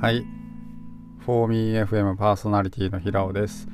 [0.00, 0.24] はい。
[1.26, 3.66] 4MeFM パーソナリティの平尾です。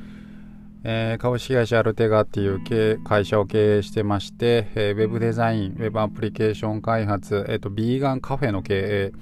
[0.82, 9.12] えー、株式会社アルテガっていう会社を経営してまして、えー、ウェブデザイン、ウェブアプリケーション開発、えっ、ー、と、ビーガンカフェの経営、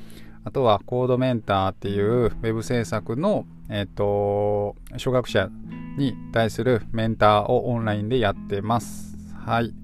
[0.44, 5.50] あとはコードメンターっていうウェブ制作の、えっ、と、初学者
[5.98, 9.18] に対するメンターをオンラインでやってます。
[9.44, 9.81] はい。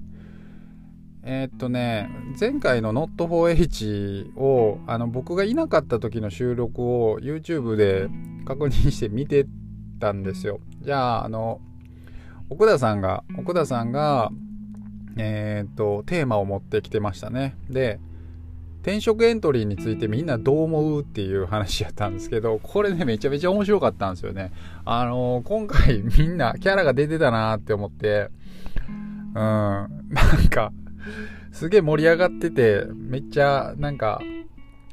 [1.23, 2.09] えー、っとね、
[2.39, 8.09] 前回の Not4H をあの僕がいなかった時の収録を YouTube で
[8.47, 9.47] 確認して見て
[10.01, 10.61] たんですよ。
[10.81, 11.61] じゃあ、あの、
[12.51, 14.31] 奥田さんが、奥田さんが、
[15.17, 17.57] えー、っと、テーマを持ってきてましたね。
[17.69, 18.01] で、
[18.83, 24.53] 転職エントリーについてみんなどう思うっていう話やったんですけど、これね、めちゃめちゃ面白かったんですよね。
[24.85, 28.31] あの今回みんなキャラが出てたなって思って、
[28.89, 30.73] うん、なんか、
[31.53, 34.21] すげえ盛り上がってて、めっちゃなんか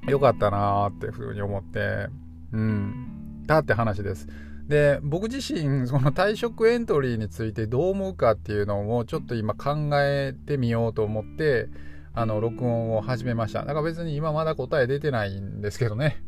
[0.08, 2.08] 良かったなーってふうに思って、
[2.52, 4.28] うん、だって話です。
[4.68, 11.70] で、僕自身、その退職エントリーについてどう思うかっていうのをちょっと今考えてみようと思って、
[12.14, 13.60] あの、録音を始めました。
[13.60, 16.24] だから別に今まだ答え出てないんですけどね。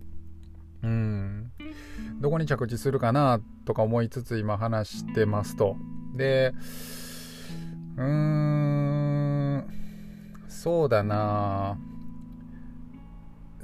[0.84, 1.52] うん。
[2.22, 5.76] どこに着地するかなとか思いつつ今話してますと。
[6.16, 6.54] で、
[7.98, 8.87] うーん、
[10.58, 11.78] そうだな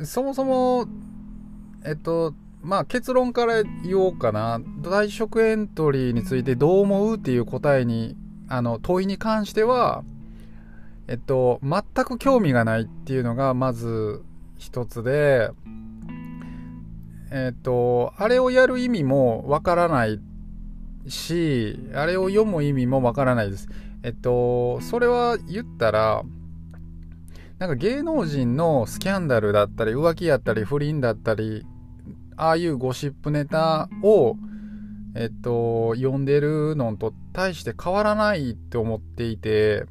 [0.04, 0.86] そもそも、
[1.86, 4.60] えっと、まあ結論から言おうかな。
[4.60, 8.16] 退職エントリーについてどう思うっていう答えに、
[8.48, 10.04] あの、問いに関しては、
[11.08, 14.22] えっと、全く興味がないっていうのがまず
[14.60, 15.50] 一つで、
[17.32, 20.20] えっと、あれをやる意味もわからない
[21.08, 23.68] し、あれを読む意味もわからないです。
[24.04, 26.24] えっと、それは言ったら、
[27.60, 31.66] なんか芸能人のスキャンダルだったり、浮気やったり、不倫だったり、
[32.36, 34.36] ああいうゴシップネタを、
[35.16, 39.86] えっと、読んでるのと大して変わらないって思っていて、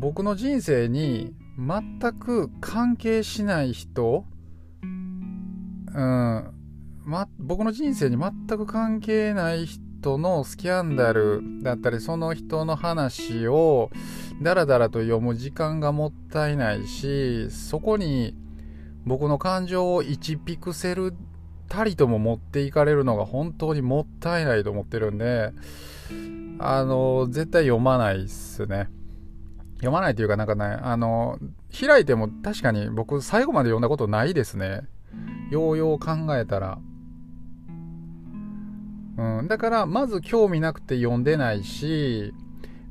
[0.00, 4.24] 僕の人生に全く関係しない人、
[4.82, 6.54] うん、
[7.04, 13.90] ま、僕の人生に全く関係ない人のスキャンダルだったりその人の話を
[14.42, 18.34] ダラダラと読む時間がもったいないしそこに
[19.04, 21.14] 僕の感情を1ピクセル
[21.68, 25.52] たりとも持っていかれるのが本当にもったいないと思ってるんで
[26.58, 28.88] あの絶対読まないっすね。
[29.76, 31.38] 読まないというかなんかねあの
[31.78, 34.82] 開いても確かに僕最後まで読んだことないですね。
[35.50, 36.78] ようよう考えたら。
[39.16, 42.32] うん、だからまず興味なくて読んでないし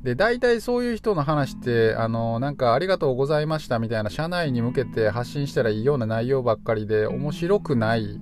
[0.02, 8.18] で大体そういう人の話ってあのなんかありがとうございましたみたいな社内に向けて発信したらいいような内容ばっかりで面白くない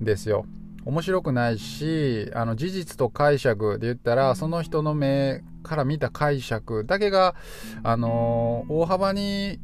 [0.00, 0.46] ですよ。
[0.86, 7.34] 面白くないしあの事実と解釈で言ったらその人の目から見た解釈だけが
[7.82, 9.60] あの大幅に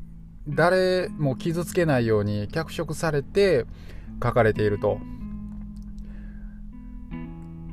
[0.49, 3.67] 誰も傷つけないように脚色されて
[4.23, 4.99] 書かれていると。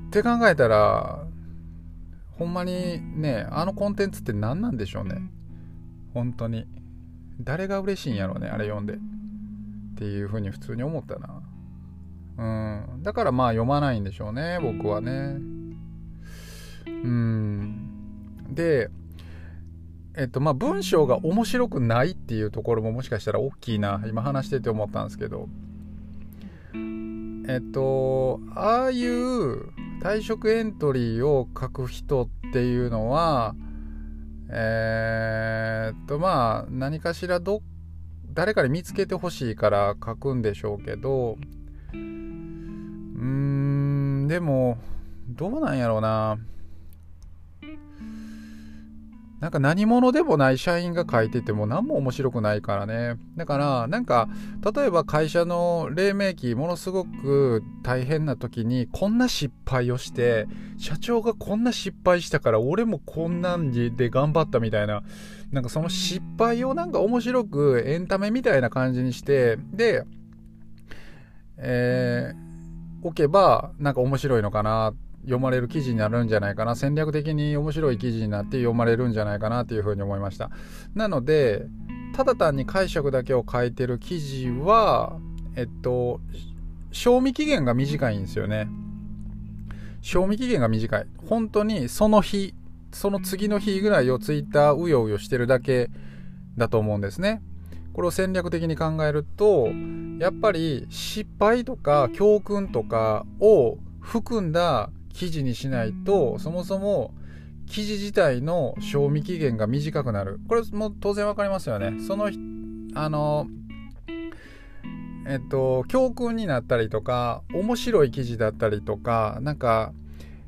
[0.08, 1.27] って考えたら
[2.38, 5.22] ほんまにねあのコンテンツって何なんでしょうね。
[6.14, 6.66] 本当に。
[7.40, 8.94] 誰が嬉しいんやろうねあれ読んで。
[8.94, 8.98] っ
[9.98, 11.42] ていうふうに普通に思ったな。
[12.38, 13.04] うん。
[13.04, 15.38] だからまあ読まないんでしょうね僕はね。
[16.86, 17.90] うん。
[18.52, 18.90] で
[20.16, 24.04] えっとまあ文章が面白くないっていうところももしかしたら大きいな。
[24.08, 25.48] 今話してて思ったんですけど。
[27.50, 29.70] えっとああいう
[30.02, 33.56] 退職エントリーを書く人っていうのは、
[34.50, 37.62] えー、っとまあ何かしらど
[38.34, 41.38] 誰かに見つけてほしいから書くんでしょうけど
[41.94, 44.78] うーんでも
[45.30, 46.38] どうなんやろうな。
[49.40, 53.18] なんか何者でもない社員が書いてても何も面白くないからね。
[53.36, 54.28] だから、なんか、
[54.76, 60.48] 例えば会社の黎明期、ものすごく大変な時に、こんな失敗をして、
[60.80, 65.04] 社長がこんな失敗したから、俺もこんなんで頑張ったみたいな、
[65.52, 70.04] なんかその失敗をなんか面白くエンタメみたいな感じにして、で、
[71.58, 74.96] えー、置けば、なんか面白いのかなっ
[75.28, 80.50] 読まれる記事になるんじゃないかな戦略的に面白い記事になって読まれるんじゃないかなというふうに思いました。
[80.96, 81.68] なので
[82.16, 85.20] ただ単に解釈だけを書いてる記事は
[85.56, 86.22] えっと
[86.92, 88.70] 賞味期限が短いんですよね。
[90.02, 91.08] 賞味期限が短い。
[91.28, 92.56] 本当にその日
[92.94, 95.90] その次の日ぐらいをツイッターうようよしてるだけ
[96.58, 97.42] だと思うんですね。
[97.92, 99.68] これを戦略的に考えると
[100.20, 107.12] やっぱり失敗とか教訓とかを含んだ記事にしないとそもそも
[107.66, 110.40] 記事自体の賞味期限が短くなる。
[110.48, 112.00] これも当然分かりますよね。
[112.06, 112.30] その
[112.94, 113.48] あの
[115.28, 119.92] えっと教訓になったりとか面白い記事だったりとかなんか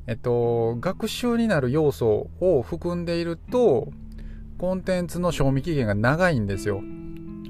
[0.06, 3.92] えっと学習になる要素を含んでいると
[4.56, 6.80] コンテンツの賞味期限が長いんですよ。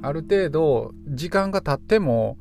[0.03, 2.39] ある程度時間が経っても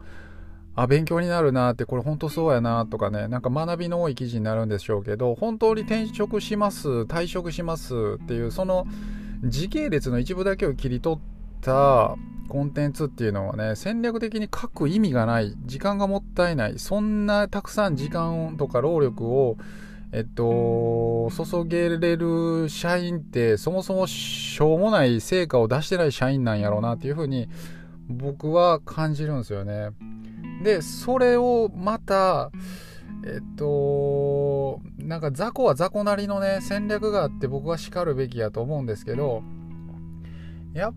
[0.81, 8.85] あ、勉強になるなって、これ本当そうやなとかね、なんか学びの多い記事になるんでしょうけど、本当に転職します、退職しますっていう、その
[9.43, 11.19] 時系列の一部だけを切り取っ
[11.61, 12.15] た
[12.47, 19.57] コンテンツっていうのはね、戦略的に書く意味がない、時間がもったいない、そんなたくさん時間とか労力を、
[20.11, 27.49] えっと、注げれる社員って、そもそもしょうもない成果を出してない社員なんやろうなっていうふうに、
[28.07, 29.89] 僕は感じるんですよね。
[30.63, 32.51] で、それをまた、
[33.25, 39.43] えっと、なんか雑魚は雑魚なりのね、戦略があって僕は叱るべきやと思うんですけど、
[40.73, 40.93] やっ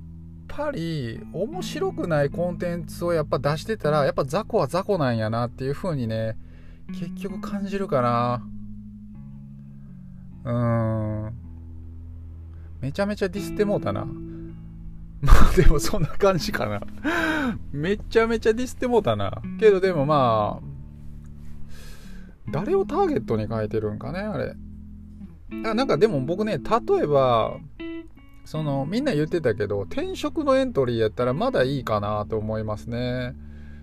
[0.48, 6.36] ぱり面白くないコンテンツをやっぱ出してたら、やっぱ雑魚は雑魚なんやなっていう風にね、
[6.88, 8.42] 結局感じるかな。
[10.44, 11.32] うーん。
[12.80, 14.06] めちゃめちゃディスってもうたな。
[15.24, 16.80] まあでもそんな感じかな
[17.72, 19.40] めちゃめちゃディスってもうたな。
[19.60, 24.54] けどでもまあ、誰をターゲットに変えてるんかね、あれ。
[25.64, 27.56] あなんかでも僕ね、例えば、
[28.44, 33.36] そのみんな言ってたけど、転職のエントリーやったらまだいいかなと思いますね。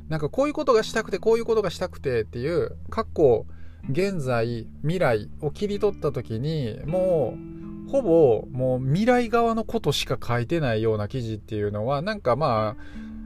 [0.10, 3.46] なんかこういうことがしたくて、こういうことがしたくてっていう、過去、
[3.90, 12.76] 現在、未来を切り取った時に、もう、ほぼもう未来側のことしか書いてないような記事っていうのはなんかま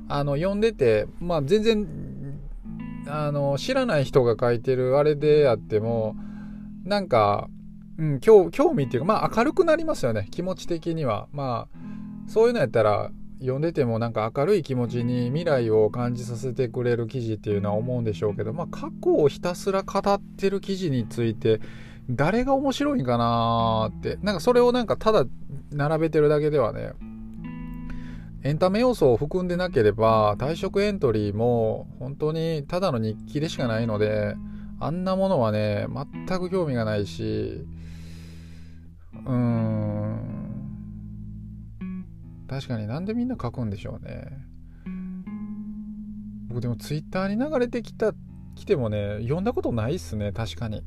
[0.07, 1.87] ああの読んでてまあ全然
[3.07, 6.15] あの知らない人が書いてるあれであっても
[6.85, 7.49] なんか、
[7.97, 11.27] うん、興興味っていうかまあ明るくなりますよね気持ち的には。
[11.31, 11.77] まあ
[12.29, 13.11] そういうのやったら
[13.41, 21.59] 読んでてもなんか明るい気持ちに未来を感じさせてくれる記事っていうのは思うんでしょうけどまあ過去をひたすら語ってる記事について
[22.09, 24.17] 誰が面白いんかなーって。
[24.21, 25.25] なんかそれをなんかただ
[25.71, 26.93] 並べてるだけではね、
[28.43, 34.35] エンタメ要素を含んでなければ、退職エントリーも本当にただの日記でしかないので、
[34.79, 35.87] あんなものはね、
[36.27, 37.65] 全く興味がないし、
[39.25, 40.43] うーん。
[42.49, 44.27] 確かになんでみんな書くんでしょうね。
[46.49, 48.13] 僕でもツイッターに流れてきた、
[48.55, 50.83] 来てもね、読んだことないっすね、確かに。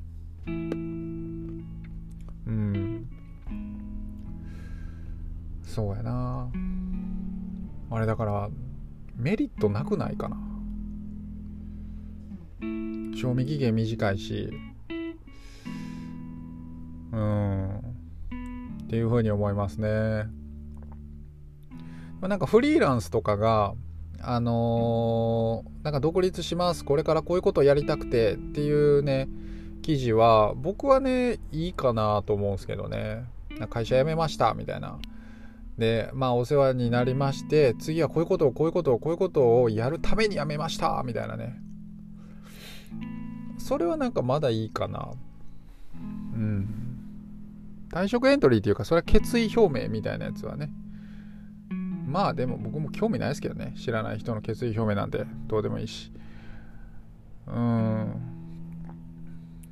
[5.76, 6.48] そうやな。
[7.90, 8.48] あれだから
[9.14, 10.38] メリットなくないかな。
[13.14, 14.48] 賞味期限短いし。
[17.12, 17.76] うん。
[17.76, 20.24] っていうふうに思いますね。
[22.22, 23.74] なんかフリーランスとかが
[24.22, 26.86] あのー、なんか独立します。
[26.86, 28.36] これからこういうことをやりたくて。
[28.36, 29.28] っていうね
[29.82, 33.26] 記事は僕はねいいかなと思うんですけどね。
[33.68, 34.54] 会社辞めました。
[34.54, 34.98] みたいな。
[35.78, 41.60] でまあお世話になりまして次はこういうことをこういうことをこういうことをやるために辞めましたみたいなね。
[43.58, 45.10] それはなんかまだいいかな。
[45.94, 46.68] うん。
[47.90, 50.70] 退職エントリーっていうかそれは決意表明みたいなやつはね。
[52.06, 53.74] まあでも僕も興味ないですけどね。
[53.76, 56.12] 知らない人の決意表明なんてどうでもいいし。
[57.48, 58.14] うん。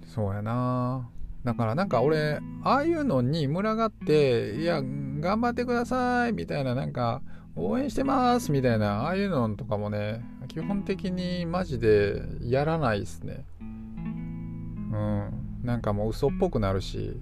[0.07, 1.09] そうやな。
[1.45, 4.83] だからなんか俺ああいうのに群がっていや
[5.25, 7.23] 頑張ってくださいみたいななんか
[7.57, 13.47] 応援してますみたいなああいうのとかもね基本的にマジでやらないっすね。
[13.59, 15.31] うん。
[15.63, 17.19] なんかもう嘘っぽくなるし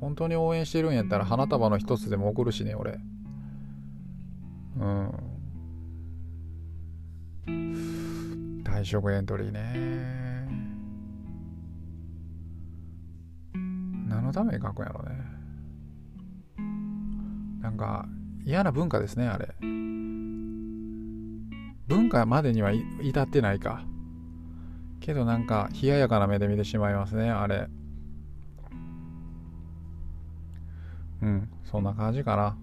[0.00, 2.98] 本当に応援してるんやったら花束の一つでも送るしね俺。
[4.76, 5.12] うん。
[8.64, 10.48] 退職エントリーね。
[14.08, 15.39] 何のために書くんやろね。
[17.60, 18.06] なんか
[18.44, 19.54] 嫌な文化ですねあれ
[21.86, 23.84] 文化までには至ってないか
[25.00, 27.68] けどなんか冷ややかな目で見てしまいますねあれ
[31.22, 32.56] うんそんな感じかな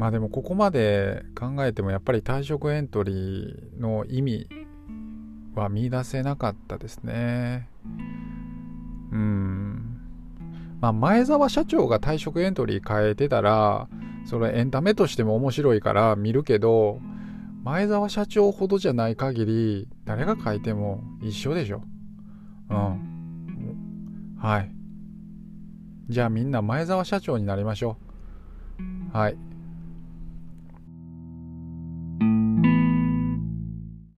[0.00, 4.48] まあでもここまで考えてもやっぱり退職エントリーの意味
[5.54, 7.68] は見出せなかったですね。
[9.12, 9.69] うん。
[10.80, 13.88] まあ、前澤社長が退職エントリー変えてたら、
[14.24, 17.00] それエンタメとしても面白いから見るけど
[17.64, 21.82] 前澤社長ほどじゃない限り誰が書いても一緒でしょ。
[22.70, 24.36] うん。
[24.38, 24.72] はい。
[26.08, 27.96] じゃあみんな前澤社長になりましょ
[29.12, 29.16] う。
[29.16, 29.36] はい。